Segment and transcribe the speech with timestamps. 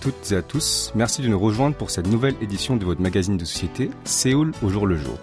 [0.00, 3.36] Toutes et à tous, merci de nous rejoindre pour cette nouvelle édition de votre magazine
[3.36, 5.18] de société Séoul au jour le jour.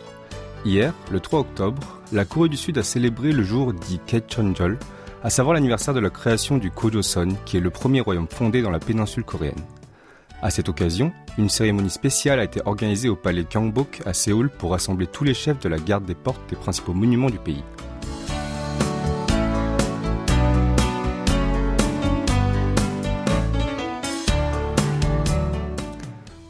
[0.66, 4.78] Hier, le 3 octobre, la Corée du Sud a célébré le jour dit Kechonjol,
[5.24, 8.72] à savoir l'anniversaire de la création du Kojoseon, qui est le premier royaume fondé dans
[8.72, 9.64] la péninsule coréenne.
[10.42, 14.72] À cette occasion, une cérémonie spéciale a été organisée au palais Gyeongbok à Séoul pour
[14.72, 17.64] rassembler tous les chefs de la garde des portes des principaux monuments du pays.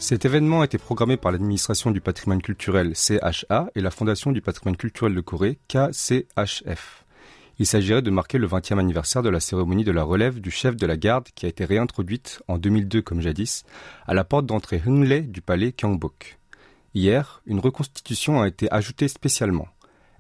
[0.07, 4.39] Cet événement a été programmé par l'administration du patrimoine culturel CHA et la Fondation du
[4.39, 7.05] patrimoine culturel de Corée KCHF.
[7.57, 10.75] Il s'agirait de marquer le 20e anniversaire de la cérémonie de la relève du chef
[10.75, 13.63] de la garde qui a été réintroduite en 2002 comme jadis
[14.05, 16.37] à la porte d'entrée Hungle du palais Gyeongbok.
[16.93, 19.69] Hier, une reconstitution a été ajoutée spécialement.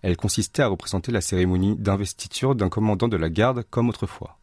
[0.01, 4.39] Elle consistait à représenter la cérémonie d'investiture d'un commandant de la garde comme autrefois.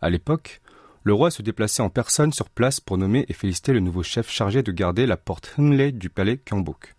[0.00, 0.60] À l'époque,
[1.04, 4.30] le roi se déplaçait en personne sur place pour nommer et féliciter le nouveau chef
[4.30, 6.94] chargé de garder la porte Hunle du palais Gyeongbok.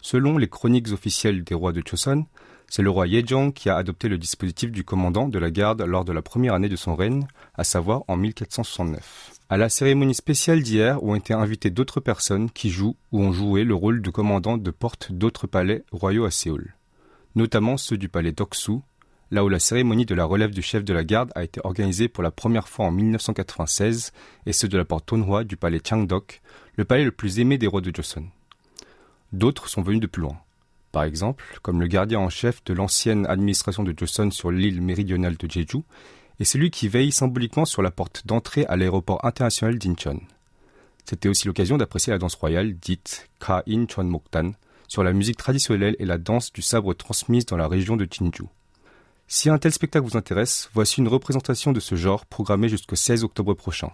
[0.00, 2.26] Selon les chroniques officielles des rois de Choson,
[2.68, 6.04] c'est le roi Yejong qui a adopté le dispositif du commandant de la garde lors
[6.04, 9.32] de la première année de son règne, à savoir en 1469.
[9.48, 13.64] À la cérémonie spéciale d'hier ont été invités d'autres personnes qui jouent ou ont joué
[13.64, 16.74] le rôle de commandant de porte d'autres palais royaux à Séoul,
[17.34, 18.80] notamment ceux du palais Doksu,
[19.34, 22.06] là où la cérémonie de la relève du chef de la garde a été organisée
[22.06, 24.12] pour la première fois en 1996,
[24.46, 26.40] et ceux de la porte Tonhua du palais Changdok,
[26.76, 28.26] le palais le plus aimé des rois de Joseon.
[29.32, 30.38] D'autres sont venus de plus loin.
[30.92, 35.36] Par exemple, comme le gardien en chef de l'ancienne administration de Joseon sur l'île méridionale
[35.36, 35.78] de Jeju,
[36.38, 40.20] et celui qui veille symboliquement sur la porte d'entrée à l'aéroport international d'Incheon.
[41.04, 44.52] C'était aussi l'occasion d'apprécier la danse royale dite Ka In Chon Moktan,
[44.86, 48.44] sur la musique traditionnelle et la danse du sabre transmise dans la région de Jinju.
[49.26, 53.24] Si un tel spectacle vous intéresse, voici une représentation de ce genre programmée jusqu'au 16
[53.24, 53.90] octobre prochain.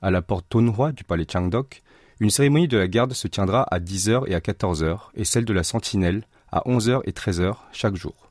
[0.00, 1.82] À la porte Tonhua du palais Changdok,
[2.20, 5.52] une cérémonie de la garde se tiendra à 10h et à 14h et celle de
[5.52, 8.30] la sentinelle à 11h et 13h chaque jour.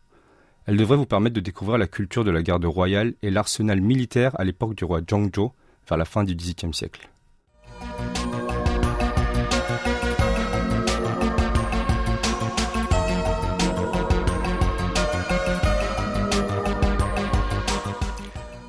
[0.65, 4.39] Elle devrait vous permettre de découvrir la culture de la garde royale et l'arsenal militaire
[4.39, 5.53] à l'époque du roi Jongjo
[5.87, 7.09] vers la fin du XVIIIe siècle.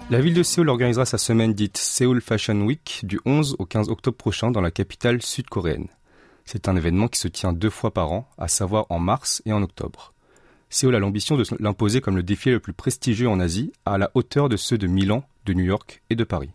[0.08, 3.88] La ville de Séoul organisera sa semaine dite Seoul Fashion Week du 11 au 15
[3.88, 5.88] octobre prochain dans la capitale sud-coréenne.
[6.44, 9.52] C'est un événement qui se tient deux fois par an, à savoir en mars et
[9.52, 10.14] en octobre.
[10.70, 14.12] Séoul a l'ambition de l'imposer comme le défilé le plus prestigieux en Asie, à la
[14.14, 16.50] hauteur de ceux de Milan, de New York et de Paris.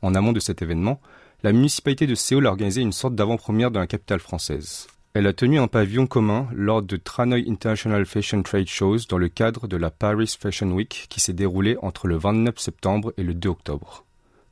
[0.00, 1.02] En amont de cet événement,
[1.42, 4.86] la municipalité de Séoul a organisé une sorte d'avant-première dans la capitale française.
[5.12, 9.28] Elle a tenu un pavillon commun lors de Tranoi International Fashion Trade Shows dans le
[9.28, 13.34] cadre de la Paris Fashion Week qui s'est déroulée entre le 29 septembre et le
[13.34, 14.04] 2 octobre.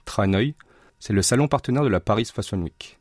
[0.05, 0.55] Tranoi,
[0.99, 2.99] c'est le salon partenaire de la Paris Fashion Week.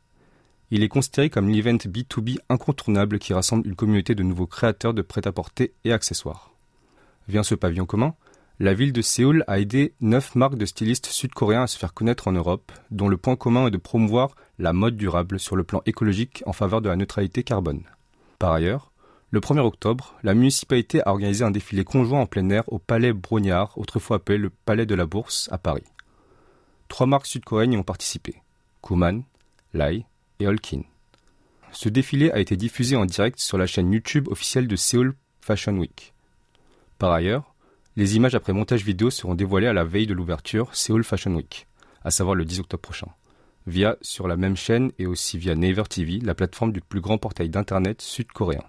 [0.70, 5.02] Il est considéré comme l'event B2B incontournable qui rassemble une communauté de nouveaux créateurs de
[5.02, 6.52] prêt-à-porter et accessoires.
[7.26, 8.14] Vient ce pavillon commun,
[8.60, 12.26] la ville de Séoul a aidé neuf marques de stylistes sud-coréens à se faire connaître
[12.26, 15.80] en Europe, dont le point commun est de promouvoir la mode durable sur le plan
[15.86, 17.84] écologique en faveur de la neutralité carbone.
[18.40, 18.90] Par ailleurs,
[19.30, 23.12] le 1er octobre, la municipalité a organisé un défilé conjoint en plein air au Palais
[23.12, 25.84] Brognard, autrefois appelé le Palais de la Bourse, à Paris.
[26.88, 28.42] Trois marques sud-coréennes y ont participé
[28.82, 29.22] Kuman,
[29.72, 30.04] Lai
[30.40, 30.82] et Holkin.
[31.70, 35.76] Ce défilé a été diffusé en direct sur la chaîne YouTube officielle de Seoul Fashion
[35.76, 36.14] Week.
[36.98, 37.54] Par ailleurs,
[37.98, 41.66] les images après montage vidéo seront dévoilées à la veille de l'ouverture Seoul Fashion Week,
[42.04, 43.08] à savoir le 10 octobre prochain,
[43.66, 47.18] via sur la même chaîne et aussi via Naver TV, la plateforme du plus grand
[47.18, 48.62] portail d'internet sud-coréen.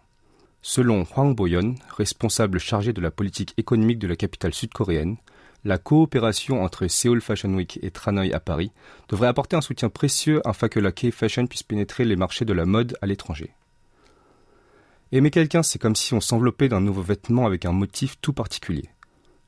[0.63, 5.17] Selon Hwang Boyon, responsable chargé de la politique économique de la capitale sud-coréenne,
[5.63, 8.71] la coopération entre Seoul Fashion Week et Tranoi à Paris
[9.09, 12.65] devrait apporter un soutien précieux afin que la K-Fashion puisse pénétrer les marchés de la
[12.65, 13.53] mode à l'étranger.
[15.11, 18.89] Aimer quelqu'un, c'est comme si on s'enveloppait d'un nouveau vêtement avec un motif tout particulier.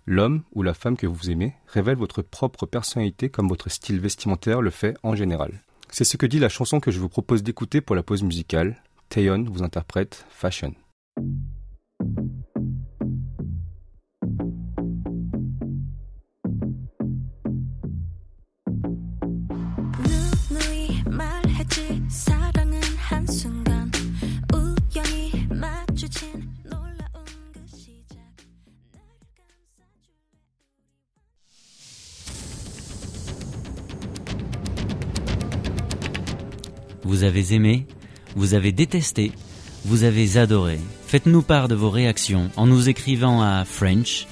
[0.05, 4.61] L'homme ou la femme que vous aimez révèle votre propre personnalité comme votre style vestimentaire
[4.61, 5.61] le fait en général.
[5.89, 8.81] C'est ce que dit la chanson que je vous propose d'écouter pour la pause musicale.
[9.09, 10.73] Taeyeon vous interprète Fashion.
[37.51, 37.85] Avez aimé
[38.35, 39.31] Vous avez détesté
[39.85, 44.27] Vous avez adoré Faites-nous part de vos réactions en nous écrivant à french.kbs.co.kr.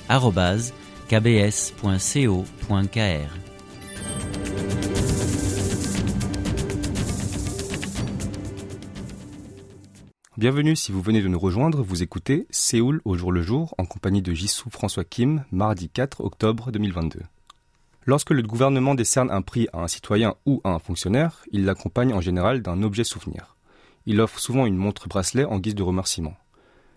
[10.38, 13.86] Bienvenue si vous venez de nous rejoindre, vous écoutez Séoul au jour le jour en
[13.86, 17.20] compagnie de Jisoo François Kim, mardi 4 octobre 2022.
[18.10, 22.12] Lorsque le gouvernement décerne un prix à un citoyen ou à un fonctionnaire, il l'accompagne
[22.12, 23.56] en général d'un objet souvenir.
[24.08, 26.36] Il offre souvent une montre bracelet en guise de remerciement.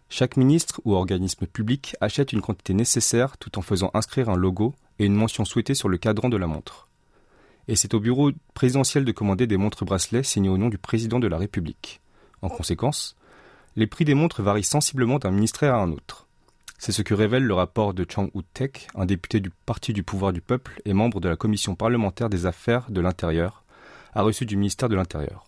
[0.08, 4.74] Chaque ministre ou organisme public achète une quantité nécessaire tout en faisant inscrire un logo
[4.98, 6.88] et une mention souhaitée sur le cadran de la montre.
[7.68, 11.20] Et c'est au bureau présidentiel de commander des montres bracelets signées au nom du président
[11.20, 12.00] de la République.
[12.40, 13.18] En conséquence,
[13.76, 16.21] les prix des montres varient sensiblement d'un ministère à un autre.
[16.84, 20.32] C'est ce que révèle le rapport de Chang Woo-tek, un député du Parti du pouvoir
[20.32, 23.62] du peuple et membre de la commission parlementaire des affaires de l'Intérieur,
[24.14, 25.44] a reçu du ministère de l'Intérieur.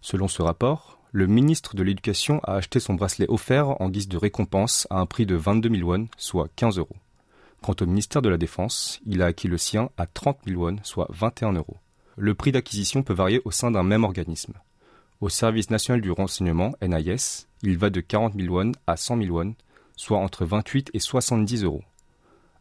[0.00, 4.16] Selon ce rapport, le ministre de l'Éducation a acheté son bracelet offert en guise de
[4.16, 6.96] récompense à un prix de 22 000 won, soit 15 euros.
[7.60, 10.76] Quant au ministère de la Défense, il a acquis le sien à 30 000 won,
[10.84, 11.78] soit 21 euros.
[12.16, 14.54] Le prix d'acquisition peut varier au sein d'un même organisme.
[15.20, 19.36] Au service national du renseignement, NIS, il va de 40 000 won à 100 000
[19.36, 19.54] won,
[19.98, 21.82] soit entre 28 et 70 euros.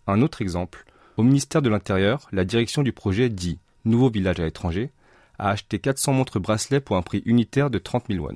[0.08, 0.86] Un autre exemple,
[1.16, 4.92] au ministère de l'Intérieur, la direction du projet dit Nouveau village à l'étranger
[5.40, 8.36] a acheté 400 montres bracelets pour un prix unitaire de 30 000 won.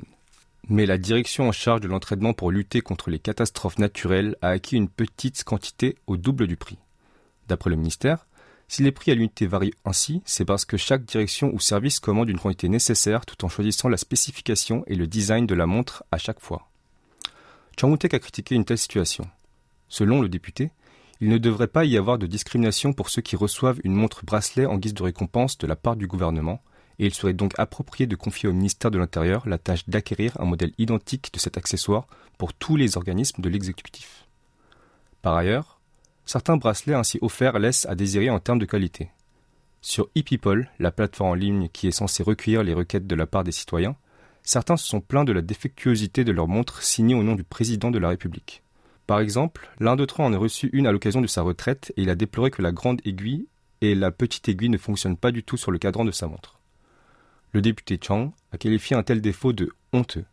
[0.69, 4.77] Mais la direction en charge de l'entraînement pour lutter contre les catastrophes naturelles a acquis
[4.77, 6.77] une petite quantité au double du prix.
[7.47, 8.27] D'après le ministère,
[8.67, 12.29] si les prix à l'unité varient ainsi, c'est parce que chaque direction ou service commande
[12.29, 16.17] une quantité nécessaire tout en choisissant la spécification et le design de la montre à
[16.17, 16.70] chaque fois.
[17.81, 19.27] Changwoo-tek a critiqué une telle situation.
[19.89, 20.69] Selon le député,
[21.19, 24.67] il ne devrait pas y avoir de discrimination pour ceux qui reçoivent une montre bracelet
[24.67, 26.61] en guise de récompense de la part du gouvernement,
[26.99, 30.45] et il serait donc approprié de confier au ministère de l'Intérieur la tâche d'acquérir un
[30.45, 32.05] modèle identique de cet accessoire
[32.37, 34.27] pour tous les organismes de l'exécutif.
[35.23, 35.81] Par ailleurs,
[36.25, 39.09] Certains bracelets ainsi offerts laissent à désirer en termes de qualité.
[39.81, 43.43] Sur ePeople, la plateforme en ligne qui est censée recueillir les requêtes de la part
[43.43, 43.95] des citoyens,
[44.51, 47.89] certains se sont plaints de la défectuosité de leurs montres signées au nom du président
[47.89, 48.63] de la République.
[49.07, 52.01] Par exemple, l'un d'entre eux en a reçu une à l'occasion de sa retraite et
[52.01, 53.47] il a déploré que la grande aiguille
[53.79, 56.59] et la petite aiguille ne fonctionnent pas du tout sur le cadran de sa montre.
[57.53, 60.25] Le député Chang a qualifié un tel défaut de honteux.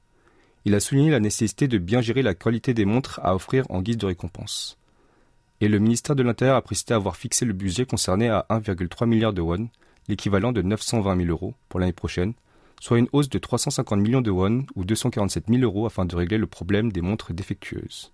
[0.65, 3.83] Il a souligné la nécessité de bien gérer la qualité des montres à offrir en
[3.83, 4.79] guise de récompense
[5.61, 9.33] et le ministère de l'Intérieur a précisé avoir fixé le budget concerné à 1,3 milliard
[9.33, 9.69] de won,
[10.09, 12.35] l'équivalent de 920 000 euros pour l'année prochaine,
[12.81, 16.39] soit une hausse de 350 millions de won ou 247 000 euros afin de régler
[16.39, 18.13] le problème des montres défectueuses.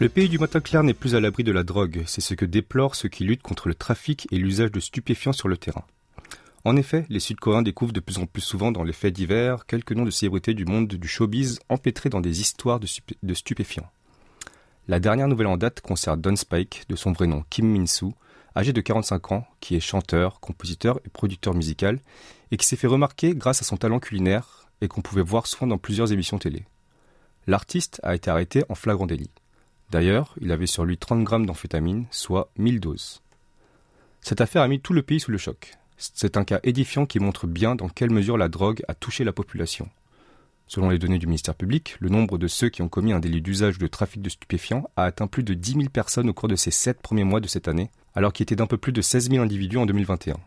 [0.00, 2.46] Le pays du matin clair n'est plus à l'abri de la drogue, c'est ce que
[2.46, 5.84] déplorent ceux qui luttent contre le trafic et l'usage de stupéfiants sur le terrain.
[6.64, 9.92] En effet, les Sud-Coréens découvrent de plus en plus souvent dans les faits divers quelques
[9.92, 13.90] noms de célébrités du monde du showbiz empêtrés dans des histoires de, stupéfiants.
[14.86, 18.12] La dernière nouvelle en date concerne Don Spike, de son vrai nom Kim Min-soo,
[18.54, 21.98] âgé de 45 ans, qui est chanteur, compositeur et producteur musical,
[22.50, 25.66] et qui s'est fait remarquer grâce à son talent culinaire et qu'on pouvait voir souvent
[25.66, 26.64] dans plusieurs émissions télé.
[27.46, 29.30] L'artiste a été arrêté en flagrant délit.
[29.90, 33.22] D'ailleurs, il avait sur lui 30 grammes d'amphétamine, soit 1000 doses.
[34.20, 35.79] Cette affaire a mis tout le pays sous le choc.
[36.02, 39.34] C'est un cas édifiant qui montre bien dans quelle mesure la drogue a touché la
[39.34, 39.90] population.
[40.66, 43.42] Selon les données du ministère public, le nombre de ceux qui ont commis un délit
[43.42, 46.56] d'usage de trafic de stupéfiants a atteint plus de 10 000 personnes au cours de
[46.56, 49.28] ces sept premiers mois de cette année, alors qu'il était d'un peu plus de 16
[49.28, 50.38] 000 individus en 2021.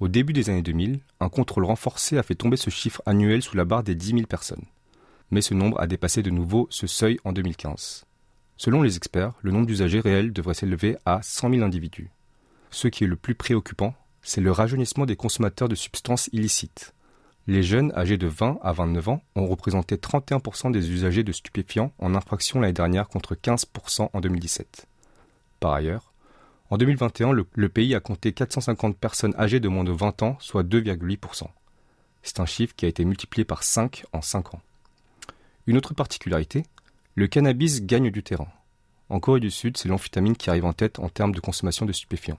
[0.00, 3.56] Au début des années 2000, un contrôle renforcé a fait tomber ce chiffre annuel sous
[3.56, 4.66] la barre des 10 000 personnes.
[5.30, 8.04] Mais ce nombre a dépassé de nouveau ce seuil en 2015.
[8.58, 12.10] Selon les experts, le nombre d'usagers réels devrait s'élever à 100 000 individus.
[12.70, 13.94] Ce qui est le plus préoccupant,
[14.28, 16.92] c'est le rajeunissement des consommateurs de substances illicites.
[17.46, 21.92] Les jeunes âgés de 20 à 29 ans ont représenté 31% des usagers de stupéfiants
[21.98, 24.86] en infraction l'année dernière contre 15% en 2017.
[25.60, 26.12] Par ailleurs,
[26.68, 30.62] en 2021, le, pays a compté 450 personnes âgées de moins de 20 ans, soit
[30.62, 31.46] 2,8%.
[32.22, 34.60] C'est un chiffre qui a été multiplié par 5 en 5 ans.
[35.66, 36.66] Une autre particularité,
[37.14, 38.48] le cannabis gagne du terrain.
[39.08, 41.92] En Corée du Sud, c'est l'amphétamine qui arrive en tête en termes de consommation de
[41.92, 42.38] stupéfiants.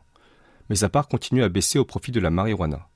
[0.70, 2.88] Mais sa part continue à baisser au profit de la marijuana.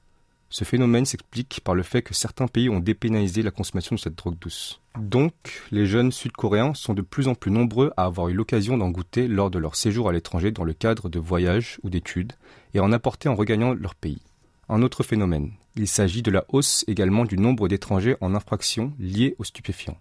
[0.50, 4.16] Ce phénomène s'explique par le fait que certains pays ont dépénalisé la consommation de cette
[4.16, 4.80] drogue douce.
[5.00, 5.34] Donc,
[5.72, 9.28] les jeunes sud-coréens sont de plus en plus nombreux à avoir eu l'occasion d'en goûter
[9.28, 12.34] lors de leur séjour à l'étranger dans le cadre de voyages ou d'études,
[12.76, 14.22] et en apporter en regagnant leur pays.
[14.70, 19.36] Un autre phénomène, il s'agit de la hausse également du nombre d'étrangers en infraction liés
[19.40, 19.98] aux stupéfiants.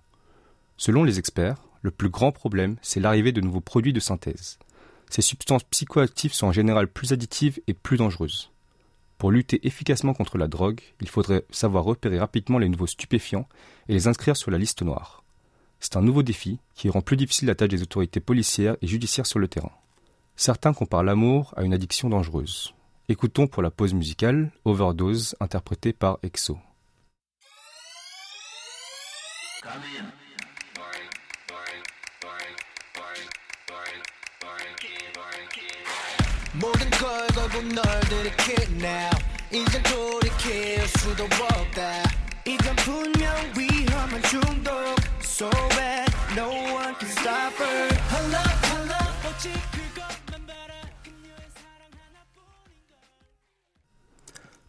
[0.77, 4.59] Selon les experts, le plus grand problème, c'est l'arrivée de nouveaux produits de synthèse.
[5.13, 8.51] Ces substances psychoactives sont en général plus additives et plus dangereuses.
[9.19, 13.47] Pour lutter efficacement contre la drogue, il faudrait savoir repérer rapidement les nouveaux stupéfiants
[13.91, 15.23] et les inscrire sur la liste noire.
[15.81, 19.27] C'est un nouveau défi qui rend plus difficile la tâche des autorités policières et judiciaires
[19.27, 19.73] sur le terrain.
[20.35, 22.73] Certains comparent l'amour à une addiction dangereuse.
[23.11, 26.57] Écoutons pour la pause musicale Overdose interprétée par EXO.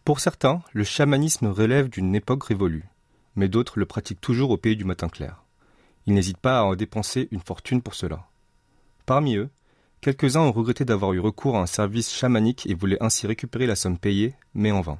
[0.04, 2.84] Pour certains, le chamanisme relève d'une époque révolue,
[3.36, 5.44] mais d'autres le pratiquent toujours au pays du matin clair.
[6.06, 8.26] Ils n'hésitent pas à en dépenser une fortune pour cela.
[9.06, 9.48] Parmi eux,
[10.04, 13.74] quelques-uns ont regretté d'avoir eu recours à un service chamanique et voulaient ainsi récupérer la
[13.74, 14.98] somme payée, mais en vain.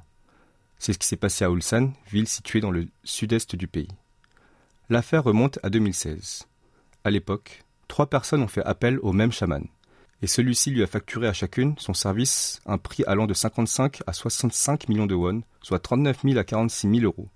[0.79, 3.87] C'est ce qui s'est passé à Ulsan, ville située dans le sud-est du pays.
[4.89, 6.47] L'affaire remonte à 2016.
[7.03, 9.67] À l'époque, trois personnes ont fait appel au même chaman
[10.23, 14.13] et celui-ci lui a facturé à chacune son service un prix allant de 55 à
[14.13, 17.29] 65 millions de won, soit 39 000 à 46 000 euros,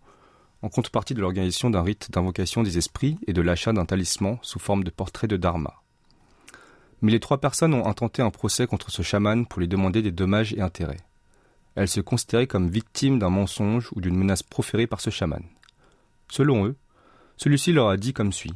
[0.63, 4.57] en contrepartie de l'organisation d'un rite d'invocation des esprits et de l'achat d'un talisman sous
[4.57, 5.83] forme de portrait de Dharma.
[7.01, 10.11] Mais les trois personnes ont intenté un procès contre ce chaman pour lui demander des
[10.11, 10.99] dommages et intérêts.
[11.75, 15.43] Elles se considéraient comme victimes d'un mensonge ou d'une menace proférée par ce chaman.
[16.29, 16.75] Selon eux,
[17.37, 18.55] celui-ci leur a dit comme suit.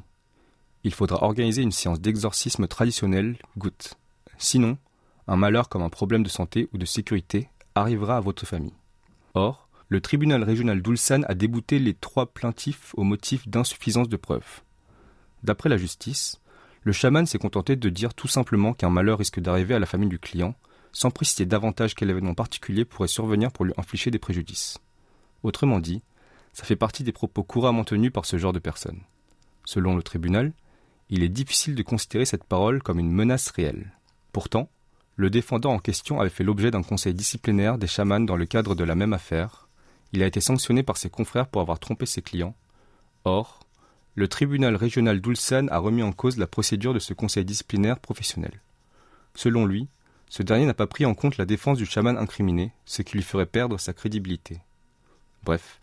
[0.83, 3.95] Il faudra organiser une séance d'exorcisme traditionnelle, goutte.
[4.37, 4.77] Sinon,
[5.27, 8.73] un malheur comme un problème de santé ou de sécurité arrivera à votre famille.
[9.35, 14.61] Or, le tribunal régional d'Ulsan a débouté les trois plaintifs au motif d'insuffisance de preuves.
[15.43, 16.41] D'après la justice,
[16.83, 20.09] le chaman s'est contenté de dire tout simplement qu'un malheur risque d'arriver à la famille
[20.09, 20.53] du client,
[20.91, 24.77] sans préciser davantage quel événement particulier pourrait survenir pour lui infliger des préjudices.
[25.43, 26.03] Autrement dit,
[26.53, 29.01] ça fait partie des propos couramment tenus par ce genre de personnes.
[29.65, 30.53] Selon le tribunal,
[31.09, 33.91] il est difficile de considérer cette parole comme une menace réelle.
[34.31, 34.69] Pourtant,
[35.15, 38.75] le défendant en question avait fait l'objet d'un conseil disciplinaire des chamans dans le cadre
[38.75, 39.67] de la même affaire.
[40.11, 42.55] Il a été sanctionné par ses confrères pour avoir trompé ses clients.
[43.25, 43.62] Or,
[44.15, 48.61] le tribunal régional d'Ulsan a remis en cause la procédure de ce conseil disciplinaire professionnel.
[49.33, 49.87] Selon lui,
[50.29, 53.23] ce dernier n'a pas pris en compte la défense du chaman incriminé, ce qui lui
[53.23, 54.61] ferait perdre sa crédibilité.
[55.43, 55.79] Bref,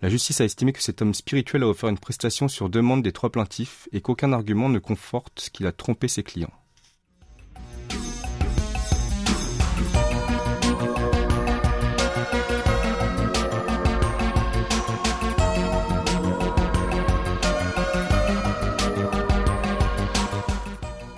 [0.00, 3.12] la justice a estimé que cet homme spirituel a offert une prestation sur demande des
[3.12, 6.52] trois plaintifs et qu'aucun argument ne conforte qu'il a trompé ses clients.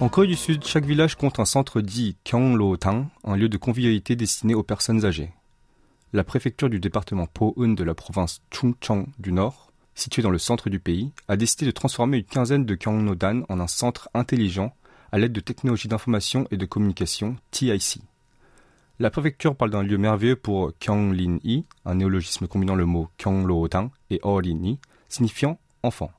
[0.05, 4.17] En Corée du Sud, chaque village compte un centre dit Gyeonglo-tang, un lieu de convivialité
[4.17, 5.33] destiné aux personnes âgées.
[6.13, 10.69] La préfecture du département Po-eun de la province Chungcheong du Nord, située dans le centre
[10.69, 14.77] du pays, a décidé de transformer une quinzaine de Gyeongno-dan en un centre intelligent
[15.11, 18.03] à l'aide de technologies d'information et de communication TIC.
[18.99, 24.21] La préfecture parle d'un lieu merveilleux pour Gyeonglin-i, un néologisme combinant le mot Gyeonglo-tang et
[24.23, 26.11] Orin-i, signifiant enfant.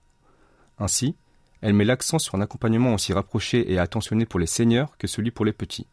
[0.80, 1.16] Ainsi,
[1.62, 5.32] elle met l'accent sur un accompagnement aussi rapproché et attentionné pour les seniors que celui
[5.32, 5.88] pour les petits.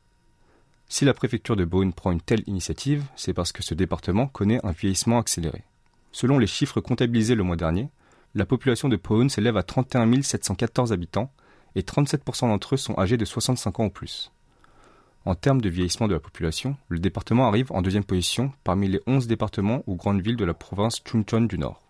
[0.88, 4.61] Si la préfecture de Beaune prend une telle initiative, c'est parce que ce département connaît
[4.64, 5.64] un vieillissement accéléré.
[6.12, 7.88] Selon les chiffres comptabilisés le mois dernier,
[8.35, 11.31] la population de Beaune s'élève à 31 714 habitants
[11.75, 14.31] et 37% d'entre eux sont âgés de 65 ans ou plus.
[15.25, 19.00] En termes de vieillissement de la population, le département arrive en deuxième position parmi les
[19.07, 21.81] 11 départements ou grandes villes de la province Chuncheon du Nord.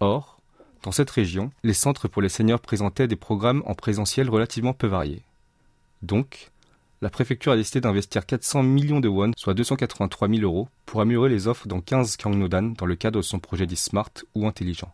[0.00, 0.38] Or,
[0.82, 4.86] dans cette région, les centres pour les seniors présentaient des programmes en présentiel relativement peu
[4.86, 5.22] variés.
[6.02, 6.50] Donc,
[7.00, 11.30] la préfecture a décidé d'investir 400 millions de won, soit 283 000 euros, pour améliorer
[11.30, 14.92] les offres dans 15 Kyangnodan dans le cadre de son projet dit Smart ou intelligent.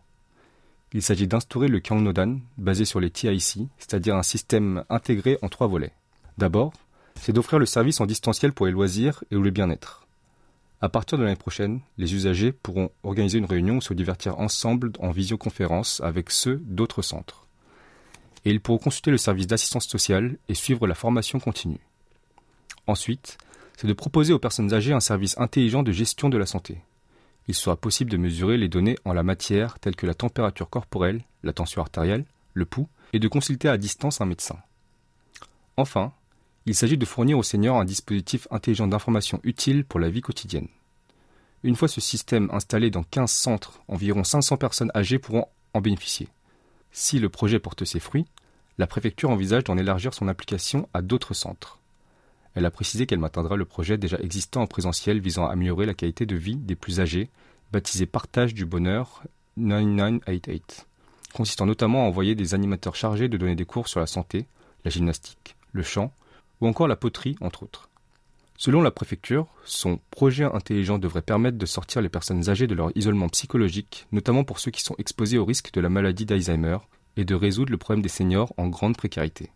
[0.91, 5.67] Il s'agit d'instaurer le Kyangnodan basé sur les TIC, c'est-à-dire un système intégré en trois
[5.67, 5.93] volets.
[6.39, 6.73] D'abord,
[7.13, 10.07] c'est d'offrir le service en distanciel pour les loisirs et le bien-être.
[10.81, 14.93] À partir de l'année prochaine, les usagers pourront organiser une réunion ou se divertir ensemble
[14.99, 17.47] en visioconférence avec ceux d'autres centres.
[18.45, 21.81] Et ils pourront consulter le service d'assistance sociale et suivre la formation continue.
[22.87, 23.37] Ensuite,
[23.75, 26.81] c'est de proposer aux personnes âgées un service intelligent de gestion de la santé.
[27.49, 31.23] Il sera possible de mesurer les données en la matière telles que la température corporelle,
[31.43, 34.57] la tension artérielle, le pouls, et de consulter à distance un médecin.
[35.75, 36.13] Enfin,
[36.69, 40.67] il s'agit de fournir aux seniors un dispositif intelligent d'information utile pour la vie quotidienne.
[41.63, 46.27] Une fois ce système installé dans 15 centres, environ 500 personnes âgées pourront en bénéficier.
[46.91, 48.27] Si le projet porte ses fruits,
[48.77, 51.79] la préfecture envisage d'en élargir son application à d'autres centres.
[52.53, 55.95] Elle a précisé qu'elle maintiendra le projet déjà existant en présentiel visant à améliorer la
[55.95, 57.31] qualité de vie des plus âgés,
[57.71, 59.23] baptisé Partage du bonheur
[59.57, 60.85] 9988,
[61.33, 64.45] consistant notamment à envoyer des animateurs chargés de donner des cours sur la santé,
[64.85, 66.13] la gymnastique, le chant
[66.61, 67.89] ou encore la poterie, entre autres.
[68.57, 72.91] Selon la préfecture, son projet intelligent devrait permettre de sortir les personnes âgées de leur
[72.95, 76.77] isolement psychologique, notamment pour ceux qui sont exposés au risque de la maladie d'Alzheimer,
[77.15, 79.49] et de résoudre le problème des seniors en grande précarité.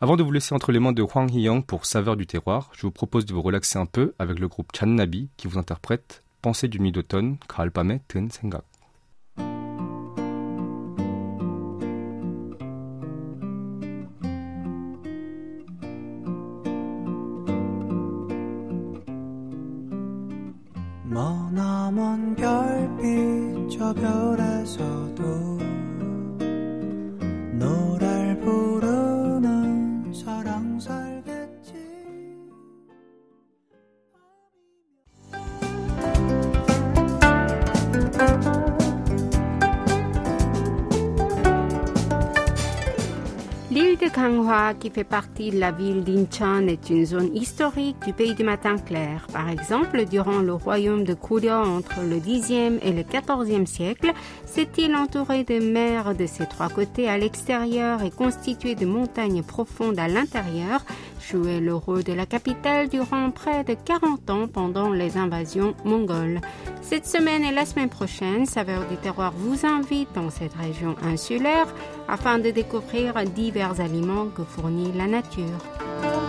[0.00, 2.82] Avant de vous laisser entre les mains de Huang Hiyang pour Saveur du terroir, je
[2.82, 6.68] vous propose de vous relaxer un peu avec le groupe Channabi qui vous interprète Pensée
[6.68, 8.64] du mi d'automne, Kaalpame Ten Sengak.
[44.86, 48.76] Qui fait partie de la ville d'Incheon, est une zone historique du pays du matin
[48.78, 49.26] clair.
[49.32, 54.12] Par exemple, durant le royaume de Goryeo entre le Xe et le XIVe siècle,
[54.44, 59.42] cette île entourée de mers de ses trois côtés à l'extérieur et constituée de montagnes
[59.42, 60.84] profondes à l'intérieur
[61.20, 66.40] jouait le rôle de la capitale durant près de 40 ans pendant les invasions mongoles.
[66.82, 71.66] Cette semaine et la semaine prochaine, Saveur du terroir vous invite dans cette région insulaire
[72.08, 76.25] afin de découvrir divers aliments que fournit la nature.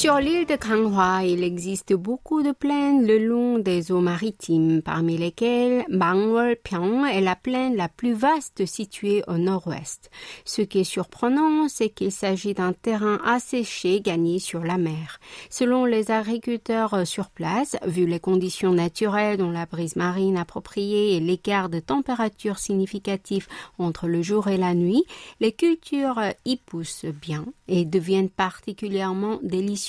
[0.00, 5.18] Sur l'île de Kanghwa, il existe beaucoup de plaines le long des eaux maritimes, parmi
[5.18, 10.08] lesquelles Mangwolpyeong est la plaine la plus vaste située au nord-ouest.
[10.46, 15.20] Ce qui est surprenant, c'est qu'il s'agit d'un terrain asséché gagné sur la mer.
[15.50, 21.20] Selon les agriculteurs sur place, vu les conditions naturelles dont la brise marine appropriée et
[21.20, 25.04] l'écart de température significatif entre le jour et la nuit,
[25.40, 29.80] les cultures y poussent bien et deviennent particulièrement délicieuses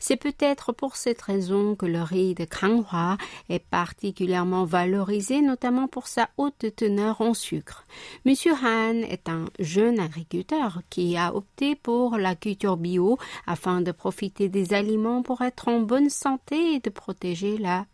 [0.00, 3.16] c'est peut-être pour cette raison que le riz de Kanghua
[3.48, 7.86] est particulièrement valorisé, notamment pour sa haute teneur en sucre.
[8.24, 13.92] Monsieur Han est un jeune agriculteur qui a opté pour la culture bio afin de
[13.92, 17.86] profiter des aliments pour être en bonne santé et de protéger la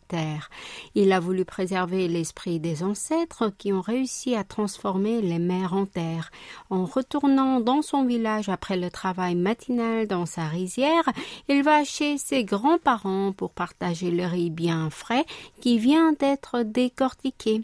[0.94, 5.86] il a voulu préserver l'esprit des ancêtres qui ont réussi à transformer les mers en
[5.86, 6.30] terre.
[6.70, 11.04] En retournant dans son village après le travail matinal dans sa rizière,
[11.48, 15.24] il va chez ses grands-parents pour partager le riz bien frais
[15.60, 17.62] qui vient d'être décortiqué.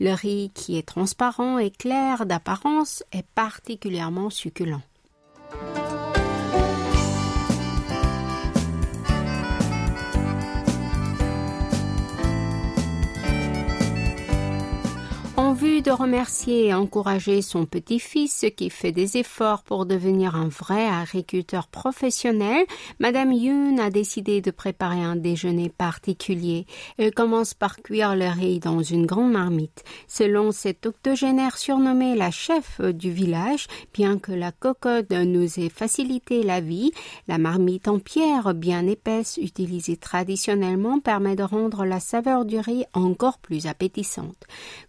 [0.00, 4.82] Le riz qui est transparent et clair d'apparence est particulièrement succulent.
[15.82, 21.68] De remercier et encourager son petit-fils qui fait des efforts pour devenir un vrai agriculteur
[21.68, 22.64] professionnel,
[22.98, 26.66] Madame Yoon a décidé de préparer un déjeuner particulier.
[26.96, 29.84] Elle commence par cuire le riz dans une grande marmite.
[30.08, 36.42] Selon cette octogénaire surnommée la chef du village, bien que la cocotte nous ait facilité
[36.42, 36.90] la vie,
[37.28, 42.84] la marmite en pierre bien épaisse utilisée traditionnellement permet de rendre la saveur du riz
[42.94, 44.46] encore plus appétissante.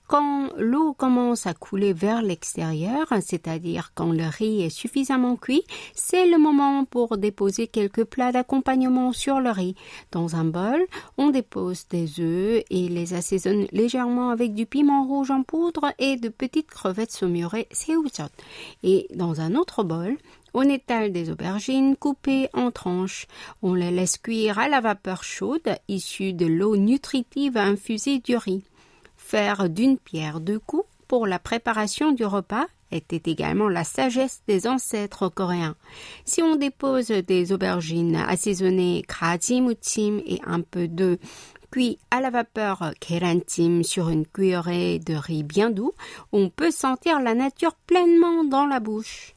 [0.10, 5.62] Quand l'eau commence à couler vers l'extérieur, c'est-à-dire quand le riz est suffisamment cuit,
[5.94, 9.76] c'est le moment pour déposer quelques plats d'accompagnement sur le riz.
[10.12, 10.84] Dans un bol,
[11.20, 16.16] on dépose des œufs et les assaisonne légèrement avec du piment rouge en poudre et
[16.16, 18.30] de petites crevettes saumurées seujot.
[18.82, 20.18] Et dans un autre bol,
[20.56, 23.28] on étale des aubergines coupées en tranches.
[23.62, 28.64] On les laisse cuire à la vapeur chaude issue de l'eau nutritive infusée du riz
[29.30, 34.66] faire d'une pierre deux coups pour la préparation du repas était également la sagesse des
[34.66, 35.76] ancêtres coréens.
[36.26, 41.20] Si on dépose des aubergines assaisonnées kraji muchim et un peu de
[41.70, 45.94] cuit à la vapeur kerantim sur une cuillerée de riz bien doux,
[46.32, 49.36] on peut sentir la nature pleinement dans la bouche.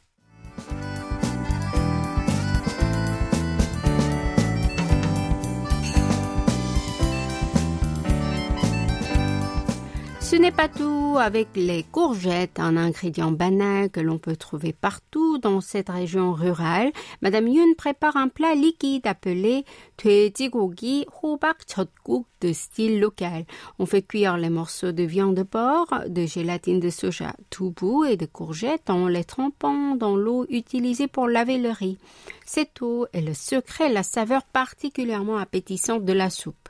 [10.32, 15.38] Ce n'est pas tout avec les courgettes, un ingrédient banal que l'on peut trouver partout
[15.38, 16.92] dans cette région rurale.
[17.22, 19.64] Madame Yun prépare un plat liquide appelé
[19.98, 23.46] 돼지고기 호박 젖국 de style local.
[23.80, 28.18] On fait cuire les morceaux de viande de porc, de gélatine de soja, toubou et
[28.18, 31.98] de courgettes en les trempant dans l'eau utilisée pour laver le riz.
[32.46, 36.61] Cette eau est le secret, la saveur particulièrement appétissante de la soupe.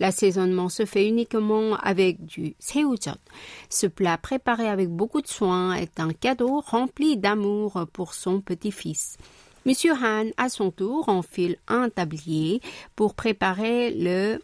[0.00, 2.96] L'assaisonnement se fait uniquement avec du seujot.
[3.68, 9.16] Ce plat préparé avec beaucoup de soin est un cadeau rempli d'amour pour son petit-fils.
[9.66, 12.60] Monsieur Han, à son tour, enfile un tablier
[12.96, 14.40] pour préparer le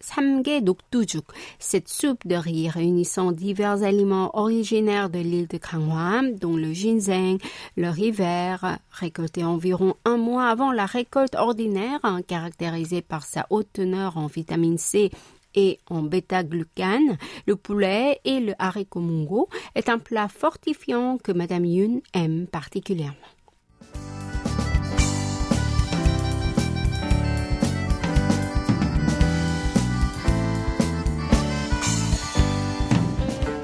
[0.00, 1.24] 통쌀 samge noktujuk,
[1.58, 7.38] cette soupe de riz réunissant divers aliments originaires de l'île de Gangwon, dont le ginseng,
[7.76, 13.46] le riz vert, récolté environ un mois avant la récolte ordinaire, hein, caractérisée par sa
[13.50, 15.10] haute teneur en vitamine C
[15.54, 21.64] et en bêta-glucane, le poulet et le haricot mungo est un plat fortifiant que Madame
[21.64, 23.39] Yun aime particulièrement.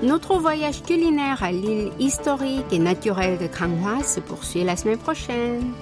[0.07, 5.73] Notre voyage culinaire à l'île historique et naturelle de Gwanghwa se poursuit la semaine prochaine.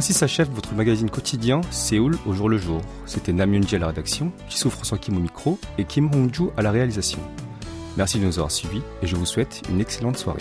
[0.00, 2.80] Ainsi s'achève votre magazine quotidien Séoul au jour le jour.
[3.04, 6.62] C'était Nam Yunji à la rédaction, Jisoo François Kim au micro et Kim Hongju à
[6.62, 7.18] la réalisation.
[7.98, 10.40] Merci de nous avoir suivis et je vous souhaite une excellente soirée.